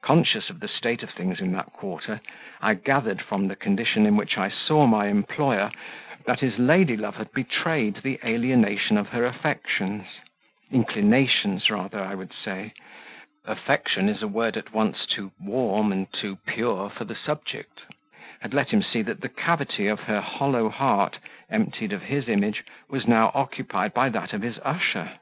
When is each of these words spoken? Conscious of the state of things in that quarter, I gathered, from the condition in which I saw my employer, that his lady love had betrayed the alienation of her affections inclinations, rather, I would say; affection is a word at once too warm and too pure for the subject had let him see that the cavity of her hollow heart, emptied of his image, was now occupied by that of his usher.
Conscious 0.00 0.48
of 0.48 0.60
the 0.60 0.68
state 0.68 1.02
of 1.02 1.10
things 1.10 1.40
in 1.40 1.50
that 1.50 1.72
quarter, 1.72 2.20
I 2.60 2.74
gathered, 2.74 3.20
from 3.20 3.48
the 3.48 3.56
condition 3.56 4.06
in 4.06 4.14
which 4.16 4.38
I 4.38 4.48
saw 4.48 4.86
my 4.86 5.08
employer, 5.08 5.72
that 6.24 6.38
his 6.38 6.56
lady 6.60 6.96
love 6.96 7.16
had 7.16 7.32
betrayed 7.32 7.96
the 7.96 8.20
alienation 8.22 8.96
of 8.96 9.08
her 9.08 9.24
affections 9.24 10.06
inclinations, 10.70 11.68
rather, 11.68 12.00
I 12.00 12.14
would 12.14 12.32
say; 12.32 12.74
affection 13.44 14.08
is 14.08 14.22
a 14.22 14.28
word 14.28 14.56
at 14.56 14.72
once 14.72 15.04
too 15.04 15.32
warm 15.40 15.90
and 15.90 16.06
too 16.12 16.38
pure 16.46 16.88
for 16.88 17.02
the 17.04 17.16
subject 17.16 17.80
had 18.42 18.54
let 18.54 18.68
him 18.70 18.84
see 18.84 19.02
that 19.02 19.20
the 19.20 19.28
cavity 19.28 19.88
of 19.88 20.04
her 20.04 20.20
hollow 20.20 20.68
heart, 20.68 21.18
emptied 21.50 21.92
of 21.92 22.02
his 22.02 22.28
image, 22.28 22.62
was 22.88 23.08
now 23.08 23.32
occupied 23.34 23.92
by 23.94 24.10
that 24.10 24.32
of 24.32 24.42
his 24.42 24.60
usher. 24.60 25.18